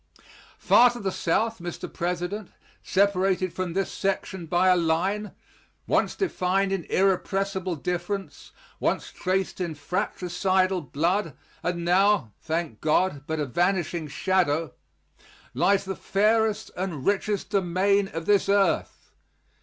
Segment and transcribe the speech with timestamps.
[0.57, 1.85] Far to the South, Mr.
[1.87, 2.49] President,
[2.81, 5.33] separated from this section by a line
[5.85, 13.39] once defined in irrepressible difference, once traced in fratricidal blood, and now, thank God, but
[13.39, 14.73] a vanishing shadow
[15.53, 19.11] lies the fairest and richest domain of this earth.